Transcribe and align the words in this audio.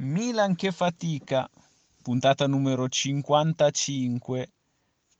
Milan 0.00 0.54
che 0.54 0.72
fatica, 0.72 1.46
puntata 2.02 2.46
numero 2.46 2.88
55. 2.88 4.50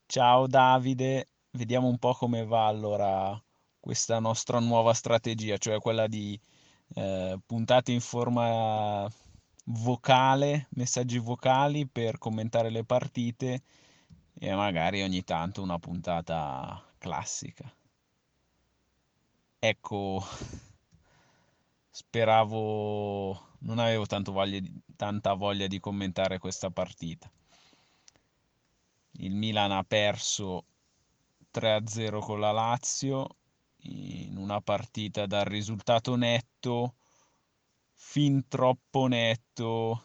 Ciao 0.07 0.47
Davide, 0.47 1.27
vediamo 1.51 1.87
un 1.87 1.99
po' 1.99 2.15
come 2.15 2.47
va 2.47 2.67
allora 2.67 3.39
questa 3.79 4.19
nostra 4.21 4.59
nuova 4.59 4.95
strategia, 4.95 5.59
cioè 5.59 5.79
quella 5.81 6.07
di 6.07 6.41
eh, 6.95 7.39
puntate 7.45 7.93
in 7.93 8.01
forma 8.01 9.07
vocale, 9.65 10.69
messaggi 10.71 11.19
vocali 11.19 11.87
per 11.87 12.17
commentare 12.17 12.71
le 12.71 12.83
partite 12.83 13.63
e 14.33 14.55
magari 14.55 15.03
ogni 15.03 15.23
tanto 15.25 15.61
una 15.61 15.79
puntata 15.79 16.83
classica. 16.97 17.71
Ecco, 19.59 20.25
speravo, 21.91 23.50
non 23.61 23.79
avevo 23.79 24.07
voglia 24.31 24.59
di, 24.61 24.73
tanta 24.97 25.35
voglia 25.35 25.67
di 25.67 25.81
commentare 25.81 26.39
questa 26.39 26.71
partita. 26.71 27.31
Il 29.13 29.35
Milan 29.35 29.73
ha 29.73 29.83
perso 29.83 30.65
3-0 31.53 32.21
con 32.21 32.41
la 32.41 32.53
Lazio 32.53 33.37
in 33.83 34.37
una 34.37 34.61
partita 34.61 35.27
dal 35.27 35.45
risultato 35.45 36.15
netto, 36.17 36.95
fin 37.95 38.47
troppo 38.49 39.07
netto 39.07 40.05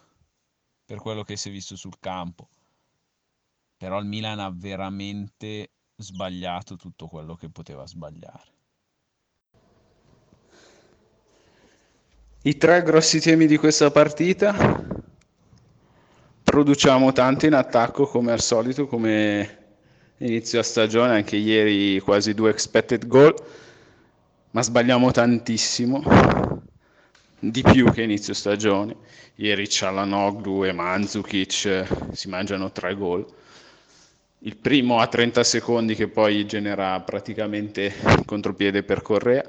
per 0.86 1.00
quello 1.00 1.23
che 1.23 1.38
si 1.38 1.50
è 1.50 1.52
visto 1.52 1.76
sul 1.76 2.00
campo. 2.00 2.50
Però 3.78 4.00
il 4.00 4.06
Milan 4.06 4.40
ha 4.40 4.50
veramente 4.52 5.72
sbagliato 5.95 6.76
tutto 6.76 7.08
quello 7.08 7.36
che 7.36 7.50
poteva 7.50 7.86
sbagliare. 7.86 8.55
I 12.48 12.58
tre 12.58 12.84
grossi 12.84 13.20
temi 13.20 13.48
di 13.48 13.58
questa 13.58 13.90
partita. 13.90 14.53
Produciamo 16.44 17.11
tanto 17.11 17.47
in 17.47 17.56
attacco 17.56 18.06
come 18.06 18.31
al 18.31 18.39
solito, 18.39 18.86
come 18.86 19.58
inizio 20.17 20.59
a 20.59 20.61
stagione, 20.61 21.16
anche 21.16 21.38
ieri 21.38 22.00
quasi 22.02 22.36
due 22.36 22.52
expected 22.52 23.08
goal, 23.08 23.33
ma 24.52 24.61
sbagliamo 24.61 25.09
tantissimo, 25.09 26.03
di 27.39 27.64
più 27.64 27.92
che 27.92 28.03
inizio 28.03 28.36
stagione. 28.36 28.95
Ieri 29.38 29.67
Cialanoglu 29.67 30.66
e 30.66 30.72
Mandzukic 30.72 32.11
si 32.11 32.30
mangiano 32.30 32.72
tre 32.72 32.94
gol. 32.94 33.25
Il 34.42 34.55
primo 34.58 35.00
a 35.00 35.08
30 35.08 35.44
secondi 35.44 35.95
che 35.95 36.09
poi 36.09 36.45
genera 36.45 37.00
praticamente 37.00 37.92
contropiede 38.23 38.83
per 38.83 39.02
Correa 39.02 39.44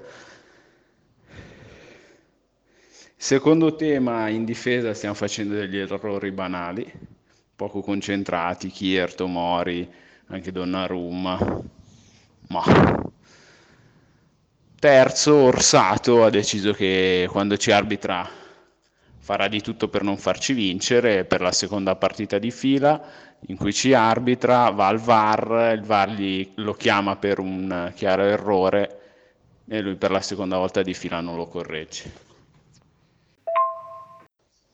Secondo 3.18 3.74
tema, 3.74 4.28
in 4.28 4.44
difesa 4.44 4.92
stiamo 4.92 5.14
facendo 5.14 5.54
degli 5.54 5.78
errori 5.78 6.30
banali, 6.30 6.92
poco 7.56 7.80
concentrati, 7.80 8.68
Kier, 8.68 9.14
Tomori, 9.14 9.90
anche 10.26 10.52
Donnarumma. 10.52 11.38
Ma 12.48 12.62
terzo, 14.78 15.34
Orsato 15.34 16.24
ha 16.24 16.30
deciso 16.30 16.72
che 16.72 17.26
quando 17.30 17.56
ci 17.56 17.70
arbitra 17.72 18.28
farà 19.18 19.48
di 19.48 19.62
tutto 19.62 19.88
per 19.88 20.02
non 20.02 20.18
farci 20.18 20.52
vincere 20.52 21.24
per 21.24 21.40
la 21.40 21.52
seconda 21.52 21.96
partita 21.96 22.38
di 22.38 22.50
fila 22.50 23.02
in 23.46 23.56
cui 23.56 23.72
ci 23.72 23.94
arbitra, 23.94 24.68
va 24.70 24.88
al 24.88 24.98
VAR, 24.98 25.72
il 25.74 25.82
VAR 25.82 26.10
gli, 26.10 26.52
lo 26.56 26.74
chiama 26.74 27.16
per 27.16 27.38
un 27.38 27.92
chiaro 27.94 28.24
errore 28.24 29.00
e 29.66 29.80
lui 29.80 29.96
per 29.96 30.10
la 30.10 30.20
seconda 30.20 30.58
volta 30.58 30.82
di 30.82 30.92
fila 30.92 31.20
non 31.20 31.36
lo 31.36 31.46
corregge 31.46 32.25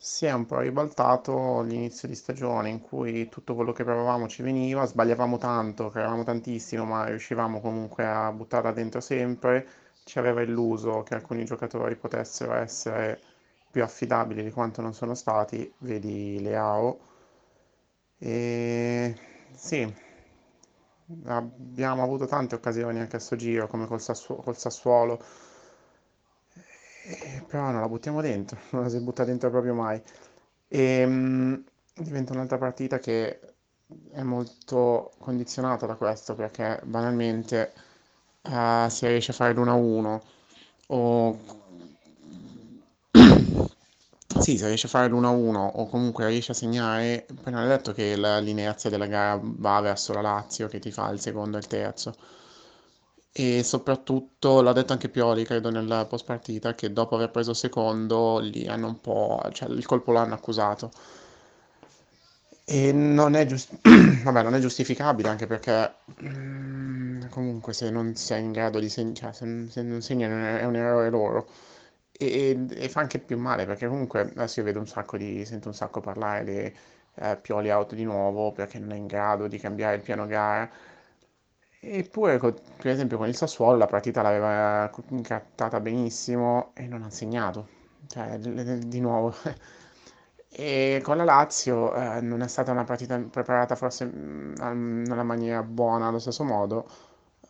si 0.05 0.27
è 0.27 0.33
un 0.33 0.47
po' 0.47 0.59
ribaltato 0.59 1.61
l'inizio 1.63 2.09
di 2.09 2.17
stagione 2.17 2.69
in 2.69 2.81
cui 2.81 3.29
tutto 3.29 3.55
quello 3.55 3.71
che 3.71 3.85
provavamo 3.85 4.27
ci 4.27 4.43
veniva, 4.43 4.85
sbagliavamo 4.85 5.39
tanto, 5.39 5.91
creavamo 5.91 6.25
tantissimo, 6.25 6.85
ma 6.85 7.05
riuscivamo 7.07 7.61
comunque 7.61 8.05
a 8.05 8.33
buttarla 8.33 8.73
dentro 8.73 9.01
sempre. 9.01 9.65
Ci 10.03 10.19
aveva 10.19 10.43
illuso 10.43 11.05
che 11.05 11.15
alcuni 11.15 11.45
giocatori 11.45 11.95
potessero 11.95 12.55
essere 12.55 13.21
più 13.71 13.85
affidabili 13.85 14.43
di 14.43 14.51
quanto 14.51 14.83
non 14.83 14.93
sono 14.93 15.15
stati, 15.15 15.73
vedi 15.79 16.41
Leao. 16.41 16.99
E 18.19 19.15
sì, 19.55 19.95
abbiamo 21.27 22.03
avuto 22.03 22.27
tante 22.27 22.55
occasioni 22.55 22.99
anche 23.01 23.17
a 23.17 23.19
sto 23.21 23.37
giro, 23.37 23.67
come 23.67 23.87
col, 23.87 24.01
Sassuolo, 24.01 24.43
col 24.43 24.57
Sassuolo 24.57 25.23
eh, 27.05 27.43
però 27.47 27.71
non 27.71 27.81
la 27.81 27.89
buttiamo 27.89 28.21
dentro, 28.21 28.59
non 28.71 28.83
la 28.83 28.89
si 28.89 28.99
butta 29.01 29.25
dentro 29.25 29.51
proprio 29.51 29.75
mai. 29.75 30.01
E 30.69 31.07
mh, 31.07 31.65
diventa 31.95 32.33
un'altra 32.33 32.59
partita 32.59 32.99
che 32.99 33.41
è 34.13 34.23
molto 34.23 35.13
condizionata 35.19 35.87
da 35.87 35.95
questo 35.97 36.35
perché 36.35 36.81
banalmente 36.85 37.73
uh, 38.43 38.89
si 38.89 39.07
riesce 39.07 39.33
a 39.33 39.35
fare 39.35 39.53
l'1-1 39.55 40.23
o 40.89 41.39
sì, 44.41 44.57
se 44.59 44.67
riesce 44.67 44.87
a 44.87 44.91
fare 44.91 45.09
l'1-1 45.09 45.71
o 45.75 45.87
comunque 45.89 46.27
riesce 46.29 46.53
a 46.53 46.55
segnare, 46.55 47.27
poi 47.43 47.53
non 47.53 47.63
è 47.65 47.67
detto 47.69 47.93
che 47.93 48.17
la 48.17 48.39
lineazione 48.39 48.97
della 48.97 49.09
gara 49.11 49.39
va 49.43 49.81
verso 49.81 50.13
la 50.13 50.21
Lazio 50.23 50.69
che 50.69 50.79
ti 50.79 50.91
fa 50.91 51.11
il 51.11 51.21
secondo 51.21 51.57
e 51.57 51.61
il 51.61 51.67
terzo 51.67 52.15
e 53.35 53.63
soprattutto 53.63 54.61
l'ha 54.61 54.73
detto 54.73 54.93
anche 54.93 55.09
Pioli, 55.09 55.45
credo, 55.45 55.71
nella 55.71 56.05
post 56.05 56.25
partita, 56.27 56.75
che 56.75 56.93
dopo 56.93 57.15
aver 57.15 57.31
preso 57.31 57.55
secondo 57.55 58.39
lì 58.39 58.67
hanno 58.67 58.89
un 58.89 59.01
po', 59.01 59.41
cioè 59.53 59.71
il 59.71 59.87
colpo 59.87 60.13
l'hanno 60.13 60.35
accusato. 60.35 60.91
E 62.65 62.93
non 62.93 63.35
è, 63.35 63.45
giust- 63.47 63.77
Vabbè, 64.23 64.43
non 64.43 64.55
è 64.55 64.61
giustificabile 64.61 65.29
anche 65.29 65.47
perché 65.47 65.95
mm, 66.23 67.23
comunque 67.31 67.73
se 67.73 67.91
non 67.91 68.15
sei 68.15 68.45
in 68.45 68.53
grado 68.53 68.79
di 68.79 68.89
segnare, 68.89 69.15
cioè, 69.15 69.33
se, 69.69 69.83
non 69.83 70.01
segnano 70.01 70.59
è 70.59 70.65
un 70.65 70.77
errore 70.77 71.11
loro. 71.11 71.49
E, 72.13 72.67
e, 72.71 72.89
fa 72.89 73.01
anche 73.01 73.19
più 73.19 73.39
male 73.39 73.67
perché 73.67 73.89
comunque 73.89 74.21
adesso 74.21 74.61
io 74.61 74.67
vedo 74.67 74.79
un 74.79 74.87
sacco 74.87 75.17
di, 75.17 75.45
sento 75.45 75.69
un 75.69 75.75
sacco 75.75 76.01
parlare 76.01 76.45
di 76.45 76.73
eh, 77.15 77.37
Pioli 77.41 77.71
out 77.71 77.95
di 77.95 78.05
nuovo 78.05 78.53
perché 78.53 78.79
non 78.79 78.93
è 78.93 78.97
in 78.97 79.07
grado 79.07 79.49
di 79.49 79.59
cambiare 79.59 79.97
il 79.97 80.03
piano 80.03 80.27
gara 80.27 80.71
Eppure, 81.85 82.39
per 82.39 82.87
esempio, 82.87 83.17
con 83.17 83.27
il 83.27 83.35
Sassuolo 83.37 83.77
la 83.77 83.87
partita 83.87 84.23
l'aveva 84.23 84.89
incattata 85.09 85.81
benissimo 85.81 86.71
e 86.75 86.87
non 86.87 87.03
ha 87.03 87.11
segnato, 87.11 87.67
cioè, 88.07 88.39
di 88.39 89.01
nuovo. 89.01 89.35
E 90.55 91.01
con 91.03 91.17
la 91.17 91.25
Lazio 91.25 91.95
eh, 91.95 92.21
non 92.21 92.43
è 92.43 92.47
stata 92.49 92.73
una 92.73 92.85
partita 92.85 93.19
preparata 93.19 93.75
forse 93.75 94.05
mm, 94.05 95.05
nella 95.05 95.23
maniera 95.23 95.63
buona 95.63 96.09
allo 96.09 96.19
stesso 96.19 96.45
modo, 96.45 96.87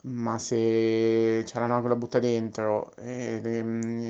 ma 0.03 0.38
se 0.38 1.43
c'è 1.44 1.59
la 1.66 1.81
butta 1.97 2.20
dentro 2.20 2.94
e 2.97 3.41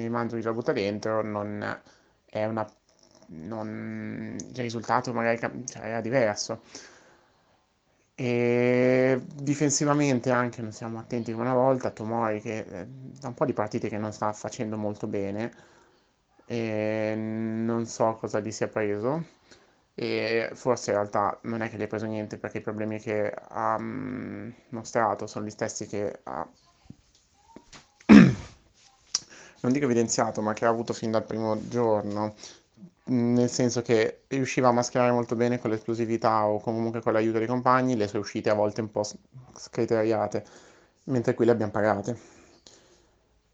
i 0.04 0.08
Mandzukic 0.10 0.44
la 0.44 0.52
butta 0.52 0.72
dentro, 0.72 1.22
non 1.22 1.80
è 2.26 2.44
una... 2.44 2.66
Non, 3.28 4.36
il 4.38 4.56
risultato 4.60 5.12
magari 5.14 5.38
cioè, 5.38 5.82
era 5.86 6.00
diverso. 6.02 6.60
E 8.14 9.20
difensivamente 9.34 10.30
anche 10.30 10.62
non 10.62 10.72
siamo 10.72 10.98
attenti 10.98 11.32
come 11.32 11.44
una 11.44 11.54
volta. 11.54 11.90
Tomori 11.90 12.40
che 12.40 12.58
eh, 12.58 12.86
da 12.88 13.28
un 13.28 13.34
po' 13.34 13.44
di 13.44 13.52
partite 13.52 13.88
che 13.88 13.98
non 13.98 14.12
sta 14.12 14.32
facendo 14.32 14.76
molto 14.76 15.06
bene. 15.06 15.52
E 16.46 17.14
non 17.16 17.86
so 17.86 18.14
cosa 18.14 18.40
gli 18.40 18.50
sia 18.50 18.68
preso. 18.68 19.24
E 19.94 20.50
forse 20.54 20.90
in 20.90 20.96
realtà 20.96 21.38
non 21.42 21.60
è 21.62 21.68
che 21.68 21.76
gli 21.76 21.82
ha 21.82 21.86
preso 21.86 22.06
niente 22.06 22.38
perché 22.38 22.58
i 22.58 22.60
problemi 22.62 22.98
che 22.98 23.30
ha 23.30 23.78
mm, 23.78 24.50
mostrato 24.70 25.26
sono 25.26 25.44
gli 25.44 25.50
stessi 25.50 25.86
che 25.86 26.20
ha 26.24 26.48
non 29.60 29.72
dico 29.72 29.84
evidenziato 29.84 30.40
ma 30.42 30.52
che 30.54 30.64
ha 30.64 30.68
avuto 30.68 30.92
fin 30.92 31.10
dal 31.10 31.24
primo 31.24 31.58
giorno 31.68 32.34
nel 33.04 33.50
senso 33.50 33.82
che 33.82 34.22
riusciva 34.28 34.68
a 34.68 34.72
mascherare 34.72 35.10
molto 35.10 35.34
bene 35.34 35.58
con 35.58 35.70
l'esplosività 35.70 36.46
o 36.46 36.60
comunque 36.60 37.00
con 37.00 37.12
l'aiuto 37.12 37.38
dei 37.38 37.46
compagni 37.46 37.96
le 37.96 38.06
sue 38.06 38.20
uscite 38.20 38.50
a 38.50 38.54
volte 38.54 38.80
un 38.80 38.90
po' 38.90 39.02
scriteriate, 39.56 40.44
mentre 41.04 41.34
qui 41.34 41.44
le 41.44 41.50
abbiamo 41.52 41.72
pagate. 41.72 42.16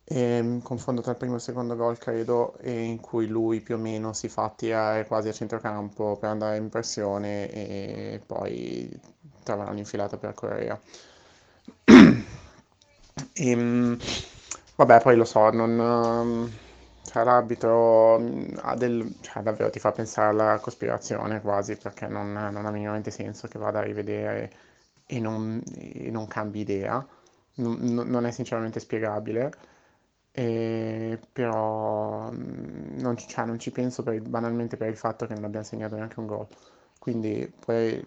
E, 0.05 0.43
mm, 0.43 0.59
confondo 0.61 1.03
tra 1.03 1.13
il 1.13 1.19
primo 1.19 1.35
e 1.35 1.37
il 1.37 1.43
secondo 1.43 1.77
gol, 1.77 1.99
credo, 1.99 2.57
in 2.65 2.99
cui 3.01 3.27
lui 3.27 3.61
più 3.61 3.75
o 3.75 3.79
meno 3.79 4.13
si 4.15 4.29
fa 4.29 4.51
tirare 4.55 5.07
quasi 5.07 5.29
a 5.29 5.33
centrocampo 5.33 6.17
per 6.17 6.31
andare 6.31 6.57
in 6.57 6.69
pressione 6.71 7.51
e 7.51 8.21
poi 8.25 8.91
trova 9.43 9.71
un'infilata 9.71 10.17
per 10.17 10.35
Correa. 10.35 10.81
e, 13.35 13.57
mm, 13.57 13.95
vabbè, 14.77 15.01
poi 15.03 15.17
lo 15.17 15.25
so, 15.25 15.51
non 15.51 16.51
cioè, 17.09 17.25
l'arbitro 17.25 18.19
mm, 18.19 18.57
ha 18.63 18.75
del, 18.77 19.17
cioè, 19.21 19.43
davvero 19.43 19.71
ti 19.71 19.79
fa 19.79 19.93
pensare 19.93 20.29
alla 20.31 20.59
cospirazione 20.61 21.41
quasi 21.41 21.77
perché 21.77 22.07
non, 22.07 22.33
non 22.33 22.67
ha 22.67 22.71
minimamente 22.71 23.11
senso 23.11 23.49
che 23.49 23.59
vada 23.59 23.79
a 23.79 23.83
rivedere 23.83 24.53
e 25.07 25.19
non, 25.21 25.63
e 25.75 26.11
non 26.11 26.27
cambi 26.29 26.61
idea, 26.61 27.05
non, 27.57 27.79
non, 27.81 28.27
è 28.27 28.31
sinceramente 28.31 28.79
spiegabile. 28.81 29.53
E 30.33 31.19
però 31.33 32.31
mm, 32.31 32.99
non, 33.01 33.17
cioè, 33.17 33.45
non 33.47 33.59
ci 33.59 33.71
penso 33.71 34.03
per 34.03 34.21
banalmente 34.23 34.77
per 34.77 34.89
il 34.89 34.97
fatto 34.97 35.27
che 35.27 35.35
non 35.35 35.45
abbiamo 35.45 35.65
segnato 35.65 35.97
neanche 35.97 36.21
un 36.21 36.27
gol. 36.27 36.47
Quindi 36.99 37.51
poi 37.65 38.05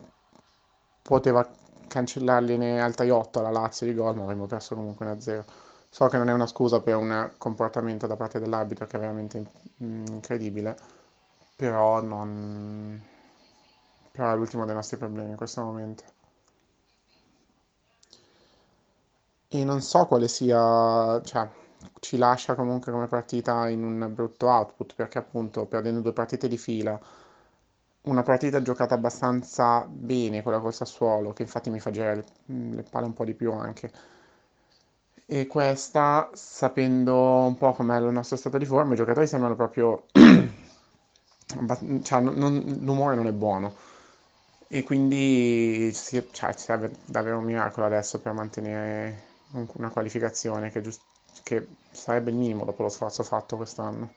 poteva 1.01 1.48
cancellargliene 1.88 2.80
altri 2.81 3.09
8 3.09 3.39
alla 3.39 3.50
Lazio 3.50 3.86
di 3.88 3.94
gol, 3.94 4.15
ma 4.15 4.24
avremmo 4.24 4.45
perso 4.45 4.75
comunque 4.75 5.06
1-0. 5.06 5.44
So 5.92 6.08
che 6.08 6.18
non 6.18 6.28
è 6.28 6.34
una 6.34 6.48
scusa 6.48 6.82
per 6.82 6.96
un 6.96 7.34
comportamento 7.38 8.08
da 8.08 8.16
parte 8.16 8.40
dell'arbitro 8.40 8.88
che 8.88 8.98
è 8.98 9.00
veramente 9.00 9.46
mm, 9.84 10.06
incredibile, 10.08 10.76
però 11.56 12.02
non... 12.02 13.00
però 14.12 14.32
è 14.32 14.36
l'ultimo 14.36 14.66
dei 14.66 14.76
nostri 14.76 14.98
problemi 14.98 15.32
in 15.32 15.36
questo 15.36 15.62
momento. 15.64 16.04
E 19.50 19.64
non 19.64 19.82
so 19.82 20.08
quale 20.08 20.28
sia, 20.28 21.22
cioè, 21.22 21.48
ci 22.00 22.18
lascia 22.18 22.56
comunque 22.56 22.92
come 22.92 23.06
partita 23.06 23.70
in 23.70 23.84
un 23.84 24.12
brutto 24.16 24.48
output, 24.48 24.96
perché 24.96 25.20
appunto 25.20 25.68
perdendo 25.68 26.02
due 26.02 26.14
partite 26.14 26.48
di 26.48 26.58
fila, 26.58 27.00
una 28.04 28.24
partita 28.24 28.62
giocata 28.62 28.96
abbastanza 28.96 29.86
bene 29.88 30.42
con 30.44 30.52
la 30.54 30.60
col 30.60 30.74
Sassuolo, 30.74 31.34
che 31.34 31.44
infatti 31.44 31.70
mi 31.70 31.80
fa 31.80 31.92
girare 31.92 32.16
le, 32.46 32.76
le 32.76 32.84
palle 32.84 33.06
un 33.06 33.14
po' 33.14 33.26
di 33.26 33.34
più 33.36 33.52
anche. 33.52 33.92
E 35.26 35.48
questa, 35.48 36.30
sapendo 36.34 37.16
un 37.46 37.58
po' 37.58 37.74
com'è 37.74 37.98
il 38.00 38.12
nostro 38.12 38.38
stato 38.38 38.58
di 38.58 38.66
forma, 38.66 38.94
i 38.94 38.98
giocatori 38.98 39.28
sembrano 39.28 39.56
proprio... 39.56 40.06
cioè, 42.04 42.20
non, 42.20 42.80
l'umore 42.82 43.16
non 43.16 43.28
è 43.28 43.32
buono. 43.32 43.76
E 44.68 44.84
quindi 44.84 45.92
sì, 45.94 46.26
cioè, 46.32 46.54
ci 46.54 46.64
serve 46.64 46.92
davvero 47.06 47.38
un 47.40 47.44
miracolo 47.44 47.86
adesso 47.86 48.20
per 48.20 48.34
mantenere 48.34 49.30
una 49.74 49.90
qualificazione 49.90 50.72
che, 50.72 50.82
giust- 50.82 51.02
che 51.44 51.68
sarebbe 51.92 52.30
il 52.30 52.38
minimo 52.38 52.64
dopo 52.64 52.84
lo 52.84 52.90
sforzo 52.90 53.24
fatto 53.24 53.58
quest'anno. 53.58 54.14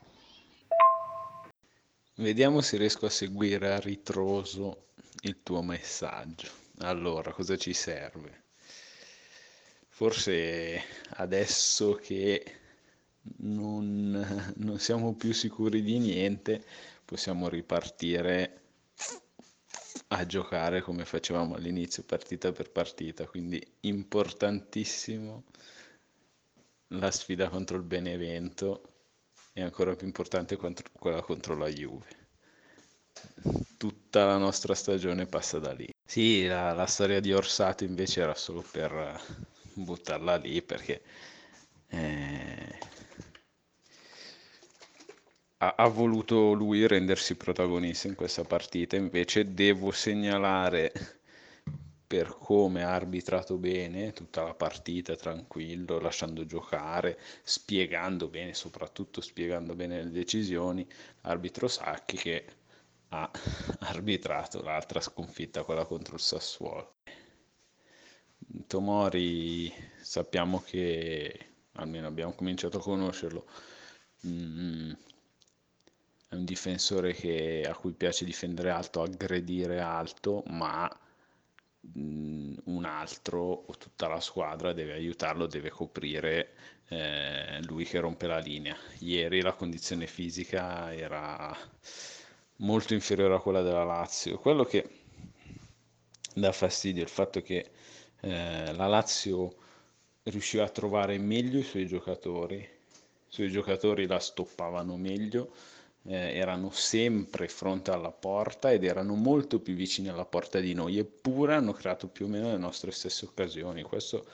Vediamo 2.17 2.61
se 2.61 2.77
riesco 2.77 3.06
a 3.06 3.11
seguire 3.11 3.73
a 3.73 3.81
ritroso 3.81 4.91
il 5.23 5.43
tuo 5.43 5.62
messaggio. 5.62 6.49
Allora, 6.79 7.33
cosa 7.33 7.56
ci 7.56 7.73
serve? 7.73 8.44
Forse 9.94 10.82
adesso 11.11 11.94
che 11.94 12.44
non, 13.43 14.52
non 14.56 14.79
siamo 14.81 15.14
più 15.14 15.32
sicuri 15.32 15.82
di 15.82 15.99
niente, 15.99 16.64
possiamo 17.05 17.49
ripartire 17.49 18.62
a 20.08 20.26
giocare 20.26 20.81
come 20.81 21.05
facevamo 21.05 21.55
all'inizio, 21.55 22.02
partita 22.02 22.50
per 22.50 22.73
partita. 22.73 23.29
Quindi 23.29 23.64
importantissimo 23.82 25.44
la 26.88 27.12
sfida 27.12 27.49
contro 27.49 27.76
il 27.76 27.85
Benevento 27.85 28.82
e 29.52 29.62
ancora 29.62 29.94
più 29.94 30.08
importante 30.08 30.56
quella 30.56 31.23
contro 31.23 31.56
la 31.56 31.69
Juve. 31.69 32.06
Tutta 33.76 34.26
la 34.26 34.38
nostra 34.38 34.75
stagione 34.75 35.26
passa 35.26 35.61
da 35.61 35.70
lì. 35.70 35.88
Sì, 36.05 36.46
la, 36.46 36.73
la 36.73 36.87
storia 36.87 37.20
di 37.20 37.32
Orsato 37.32 37.85
invece 37.85 38.23
era 38.23 38.35
solo 38.35 38.64
per 38.69 39.52
buttarla 39.75 40.37
lì 40.37 40.62
perché 40.62 41.03
eh, 41.88 42.79
ha, 45.59 45.75
ha 45.76 45.88
voluto 45.88 46.53
lui 46.53 46.87
rendersi 46.87 47.37
protagonista 47.37 48.09
in 48.09 48.15
questa 48.15 48.44
partita. 48.44 48.97
Invece 48.97 49.55
devo 49.55 49.91
segnalare 49.91 50.93
per 52.06 52.37
come 52.38 52.85
ha 52.85 52.93
arbitrato 52.94 53.56
bene 53.56 54.12
tutta 54.12 54.43
la 54.43 54.55
partita, 54.55 55.17
tranquillo, 55.17 55.99
lasciando 55.99 56.44
giocare, 56.47 57.19
spiegando 57.43 58.29
bene, 58.29 58.55
soprattutto 58.55 59.20
spiegando 59.20 59.75
bene 59.75 60.03
le 60.03 60.11
decisioni, 60.11 60.87
arbitro 61.23 61.67
Sacchi 61.67 62.17
che 62.17 62.44
ha 63.09 63.31
arbitrato 63.81 64.62
l'altra 64.62 65.00
sconfitta, 65.00 65.65
quella 65.65 65.85
contro 65.87 66.15
il 66.15 66.20
Sassuolo. 66.20 66.97
Tomori 68.67 69.73
sappiamo 70.01 70.61
che, 70.61 71.47
almeno 71.73 72.06
abbiamo 72.06 72.33
cominciato 72.33 72.79
a 72.79 72.83
conoscerlo, 72.83 73.47
mm, 74.27 74.93
è 76.29 76.35
un 76.35 76.45
difensore 76.45 77.12
che, 77.12 77.67
a 77.69 77.75
cui 77.75 77.93
piace 77.93 78.25
difendere 78.25 78.71
alto, 78.71 79.03
aggredire 79.03 79.81
alto, 79.81 80.43
ma 80.47 80.89
un 81.95 82.85
altro 82.87 83.41
o 83.67 83.77
tutta 83.77 84.09
la 84.09 84.21
squadra 84.21 84.73
deve 84.73 84.95
aiutarlo, 84.95 85.47
deve 85.47 85.71
coprire 85.71 86.55
eh, 86.89 87.62
lui 87.65 87.85
che 87.85 88.01
rompe 88.01 88.27
la 88.27 88.39
linea. 88.39 88.77
Ieri 89.01 89.43
la 89.43 89.53
condizione 89.53 90.06
fisica 90.06 90.95
era 90.95 91.55
molto 92.56 92.95
inferiore 92.95 93.35
a 93.35 93.41
quella 93.41 93.62
della 93.62 93.85
Lazio. 93.85 94.39
Quello 94.39 94.65
che 94.65 94.89
dà 96.35 96.53
fastidio 96.53 97.03
è 97.03 97.05
il 97.05 97.11
fatto 97.11 97.43
che 97.43 97.71
eh, 98.25 98.73
la 98.73 98.87
Lazio 98.87 99.55
riusciva 100.25 100.65
a 100.65 100.69
trovare 100.71 101.19
meglio 101.19 101.59
i 101.59 101.62
suoi 101.62 101.87
giocatori, 101.87 102.56
i 102.56 102.69
suoi 103.29 103.50
giocatori 103.50 104.06
la 104.06 104.19
stoppavano 104.19 104.97
meglio 104.97 105.53
eh, 106.06 106.37
erano 106.37 106.71
sempre 106.71 107.49
fronte 107.49 107.91
alla 107.91 108.12
porta 108.12 108.73
ed 108.73 108.85
erano 108.85 109.15
molto 109.15 109.61
più 109.61 109.75
vicini 109.75 110.09
alla 110.09 110.25
porta 110.25 110.59
di 110.61 110.73
noi, 110.75 110.99
eppure 110.99 111.55
hanno 111.55 111.73
creato 111.73 112.09
più 112.09 112.26
o 112.26 112.29
meno 112.29 112.50
le 112.50 112.56
nostre 112.56 112.91
stesse 112.93 113.26
occasioni. 113.26 113.82
Questo 113.82 114.27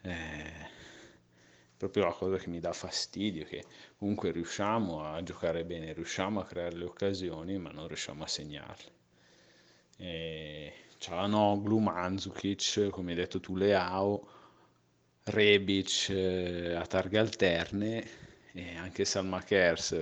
è 0.00 0.66
proprio 1.76 2.04
la 2.04 2.12
cosa 2.12 2.36
che 2.36 2.48
mi 2.48 2.60
dà 2.60 2.72
fastidio, 2.72 3.44
che 3.44 3.64
comunque 3.98 4.30
riusciamo 4.30 5.04
a 5.04 5.22
giocare 5.22 5.64
bene, 5.64 5.92
riusciamo 5.92 6.40
a 6.40 6.44
creare 6.44 6.76
le 6.76 6.84
occasioni, 6.84 7.58
ma 7.58 7.70
non 7.70 7.86
riusciamo 7.86 8.24
a 8.24 8.28
segnarle. 8.28 8.90
E... 9.96 10.72
Cialanoglu, 11.02 11.78
Mandzukic, 11.78 12.88
come 12.90 13.10
hai 13.10 13.16
detto 13.16 13.40
tu, 13.40 13.56
Leao, 13.56 14.28
Rebic 15.24 16.10
eh, 16.10 16.74
a 16.74 16.86
targhe 16.86 17.18
alterne 17.18 18.08
e 18.52 18.76
anche 18.76 19.04
Salma 19.04 19.42
Kers 19.42 19.96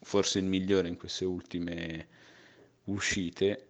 forse 0.00 0.40
il 0.40 0.46
migliore 0.46 0.88
in 0.88 0.96
queste 0.96 1.24
ultime 1.24 2.08
uscite, 2.86 3.66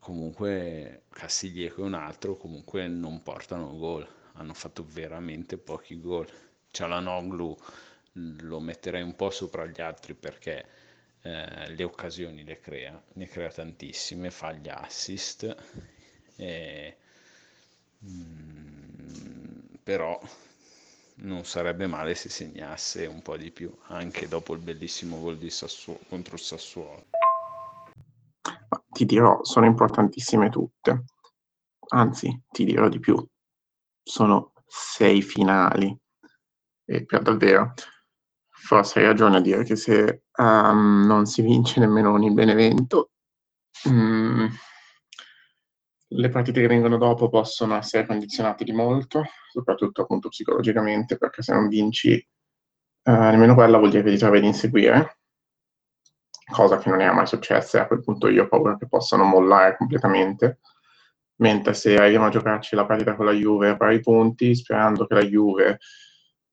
comunque 0.00 1.02
Castiglieco 1.10 1.82
e 1.82 1.84
un 1.84 1.94
altro 1.94 2.36
comunque 2.36 2.88
non 2.88 3.22
portano 3.22 3.76
gol, 3.76 4.04
hanno 4.32 4.54
fatto 4.54 4.84
veramente 4.84 5.56
pochi 5.56 6.00
gol. 6.00 6.26
Cialanoglu 6.72 7.56
lo 8.40 8.58
metterei 8.58 9.02
un 9.02 9.14
po' 9.14 9.30
sopra 9.30 9.66
gli 9.66 9.80
altri 9.80 10.14
perché 10.14 10.66
eh, 11.26 11.70
le 11.70 11.84
occasioni 11.84 12.44
le 12.44 12.60
crea, 12.60 13.02
ne 13.14 13.26
crea 13.26 13.48
tantissime, 13.48 14.30
fa 14.30 14.52
gli 14.52 14.68
assist, 14.68 15.56
e, 16.36 16.96
mm, 18.04 19.58
però 19.82 20.20
non 21.16 21.46
sarebbe 21.46 21.86
male 21.86 22.14
se 22.14 22.28
segnasse 22.28 23.06
un 23.06 23.22
po' 23.22 23.38
di 23.38 23.50
più, 23.50 23.74
anche 23.86 24.28
dopo 24.28 24.52
il 24.52 24.60
bellissimo 24.60 25.18
gol 25.18 25.38
di 25.38 25.48
Sassuolo, 25.48 26.00
contro 26.10 26.34
il 26.34 26.42
Sassuolo. 26.42 27.06
ti 28.90 29.06
dirò, 29.06 29.42
sono 29.44 29.64
importantissime 29.64 30.50
tutte. 30.50 31.04
Anzi, 31.88 32.42
ti 32.50 32.64
dirò 32.64 32.88
di 32.88 33.00
più. 33.00 33.16
Sono 34.02 34.52
sei 34.66 35.22
finali. 35.22 35.96
E 36.84 37.04
per 37.06 37.22
davvero, 37.22 37.72
forse 38.50 38.98
hai 38.98 39.06
ragione 39.06 39.38
a 39.38 39.40
dire 39.40 39.64
che 39.64 39.74
se 39.74 40.23
um, 40.36 41.04
non 41.06 41.26
si 41.26 41.42
vince 41.42 41.80
nemmeno 41.80 42.10
con 42.10 42.22
il 42.22 42.32
Benevento, 42.32 43.10
um, 43.84 44.48
le 46.08 46.28
partite 46.28 46.60
che 46.60 46.66
vengono 46.66 46.96
dopo 46.96 47.28
possono 47.28 47.76
essere 47.76 48.06
condizionate 48.06 48.64
di 48.64 48.72
molto, 48.72 49.24
soprattutto 49.50 50.02
appunto 50.02 50.28
psicologicamente, 50.28 51.16
perché 51.16 51.42
se 51.42 51.52
non 51.52 51.68
vinci 51.68 52.14
eh, 52.16 53.10
nemmeno 53.10 53.54
quella 53.54 53.78
vuol 53.78 53.90
dire 53.90 54.02
che 54.02 54.10
ti 54.10 54.18
trovi 54.18 54.38
ad 54.38 54.44
inseguire, 54.44 55.18
cosa 56.52 56.78
che 56.78 56.88
non 56.90 57.00
è 57.00 57.10
mai 57.10 57.26
successa 57.26 57.78
e 57.78 57.80
a 57.82 57.86
quel 57.86 58.02
punto 58.02 58.28
io 58.28 58.44
ho 58.44 58.48
paura 58.48 58.76
che 58.76 58.86
possano 58.86 59.24
mollare 59.24 59.76
completamente. 59.76 60.60
Mentre 61.36 61.74
se 61.74 61.96
arriviamo 61.96 62.26
a 62.26 62.30
giocarci 62.30 62.76
la 62.76 62.86
partita 62.86 63.16
con 63.16 63.26
la 63.26 63.32
Juve 63.32 63.70
a 63.70 63.76
pari 63.76 64.00
punti, 64.00 64.54
sperando 64.54 65.06
che 65.06 65.14
la 65.14 65.24
Juve 65.24 65.78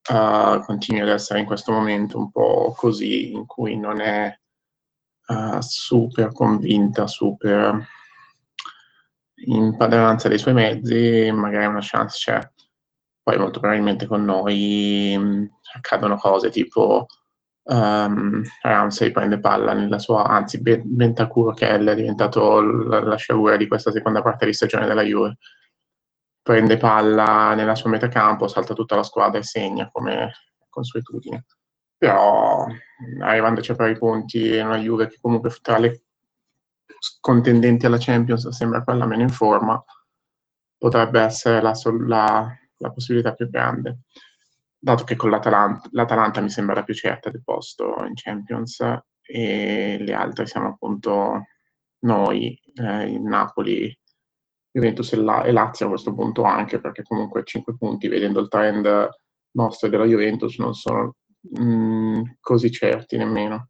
uh, 0.09 0.63
continui 0.63 1.01
ad 1.01 1.09
essere 1.09 1.39
in 1.39 1.45
questo 1.45 1.71
momento 1.71 2.17
un 2.17 2.31
po' 2.31 2.73
così, 2.75 3.31
in 3.31 3.45
cui 3.45 3.77
non 3.77 4.01
è 4.01 4.35
uh, 5.27 5.59
super 5.59 6.31
convinta, 6.31 7.07
super 7.07 7.87
in 9.45 9.75
padronanza 9.75 10.27
dei 10.27 10.37
suoi 10.37 10.53
mezzi, 10.53 11.31
magari 11.31 11.65
una 11.65 11.79
chance 11.81 12.17
c'è. 12.17 12.51
Poi 13.23 13.37
molto 13.37 13.59
probabilmente 13.59 14.07
con 14.07 14.23
noi 14.23 15.15
mh, 15.17 15.23
mm, 15.23 15.45
accadono 15.75 16.17
cose 16.17 16.49
tipo 16.49 17.05
um, 17.63 18.43
Ramsey 18.61 19.11
prende 19.11 19.39
palla 19.39 19.73
nella 19.73 19.99
sua, 19.99 20.25
anzi 20.25 20.59
Bentancur 20.61 21.53
che 21.53 21.69
è 21.69 21.95
diventato 21.95 22.61
la, 22.61 23.01
la 23.01 23.15
sciagura 23.15 23.57
di 23.57 23.67
questa 23.67 23.91
seconda 23.91 24.21
parte 24.21 24.45
di 24.45 24.53
stagione 24.53 24.87
della 24.87 25.03
Juve. 25.03 25.37
Prende 26.41 26.77
palla 26.77 27.53
nella 27.53 27.75
sua 27.75 27.89
metacampo, 27.89 28.47
salta 28.47 28.73
tutta 28.73 28.95
la 28.95 29.03
squadra 29.03 29.39
e 29.39 29.43
segna 29.43 29.89
come 29.91 30.31
consuetudine. 30.69 31.45
Però 31.97 32.65
arrivando 33.21 33.59
a 33.59 33.63
cercare 33.63 33.91
i 33.91 33.97
punti, 33.97 34.57
una 34.57 34.77
Juve 34.77 35.07
che 35.07 35.17
comunque 35.21 35.55
tra 35.61 35.77
le 35.77 36.03
contendenti 37.19 37.85
alla 37.85 37.97
Champions 37.99 38.47
sembra 38.49 38.83
quella 38.83 39.05
meno 39.05 39.21
in 39.21 39.29
forma, 39.29 39.83
potrebbe 40.77 41.21
essere 41.21 41.61
la, 41.61 41.73
la, 42.07 42.51
la 42.77 42.91
possibilità 42.91 43.33
più 43.33 43.49
grande 43.49 43.99
dato 44.83 45.03
che 45.03 45.15
con 45.15 45.29
l'Atalanta, 45.29 45.87
l'Atalanta 45.91 46.41
mi 46.41 46.49
sembra 46.49 46.73
la 46.73 46.83
più 46.83 46.95
certa 46.95 47.29
del 47.29 47.43
posto 47.43 48.03
in 48.03 48.15
Champions 48.15 48.83
e 49.21 49.97
le 49.99 50.13
altre 50.13 50.47
siamo 50.47 50.69
appunto 50.69 51.45
noi, 51.99 52.59
eh, 52.73 53.03
il 53.11 53.21
Napoli, 53.21 53.95
Juventus 54.71 55.13
e, 55.13 55.17
la, 55.17 55.43
e 55.43 55.51
Lazio 55.51 55.87
a 55.87 55.89
questo 55.89 56.13
punto 56.13 56.43
anche 56.43 56.79
perché 56.79 57.03
comunque 57.03 57.43
5 57.43 57.75
punti 57.77 58.07
vedendo 58.07 58.39
il 58.39 58.47
trend 58.47 59.09
nostro 59.51 59.89
della 59.89 60.05
Juventus 60.05 60.57
non 60.59 60.73
sono 60.73 61.15
mh, 61.41 61.63
mm, 61.63 62.21
così 62.39 62.71
certi 62.71 63.17
nemmeno. 63.17 63.69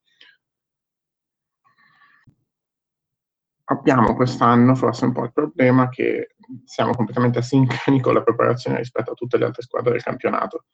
Abbiamo 3.66 4.16
quest'anno 4.16 4.76
forse 4.76 5.06
un 5.06 5.14
po' 5.14 5.24
il 5.24 5.32
problema 5.32 5.88
che 5.90 6.36
siamo 6.66 6.94
completamente 6.94 7.40
asincroni 7.40 8.02
con 8.02 8.14
la 8.14 8.22
preparazione 8.22 8.78
rispetto 8.78 9.12
a 9.12 9.16
tutte 9.16 9.38
le 9.38 9.46
altre 9.46 9.62
squadre 9.62 9.94
del 9.94 10.04
campionato 10.04 10.66